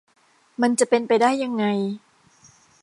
[0.61, 1.65] มันจะเป็นไปได้ยังไง